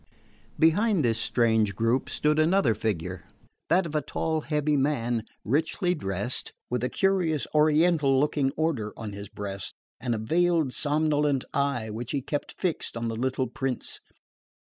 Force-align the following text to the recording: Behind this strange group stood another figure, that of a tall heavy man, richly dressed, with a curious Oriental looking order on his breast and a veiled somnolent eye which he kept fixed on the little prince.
Behind 0.57 1.05
this 1.05 1.19
strange 1.19 1.75
group 1.75 2.09
stood 2.09 2.39
another 2.39 2.73
figure, 2.73 3.25
that 3.69 3.85
of 3.85 3.93
a 3.93 4.01
tall 4.01 4.41
heavy 4.41 4.75
man, 4.75 5.25
richly 5.45 5.93
dressed, 5.93 6.51
with 6.71 6.83
a 6.83 6.89
curious 6.89 7.45
Oriental 7.53 8.19
looking 8.19 8.49
order 8.57 8.93
on 8.97 9.13
his 9.13 9.29
breast 9.29 9.75
and 9.99 10.15
a 10.15 10.17
veiled 10.17 10.73
somnolent 10.73 11.45
eye 11.53 11.91
which 11.91 12.13
he 12.13 12.21
kept 12.23 12.59
fixed 12.59 12.97
on 12.97 13.09
the 13.09 13.15
little 13.15 13.45
prince. 13.45 13.99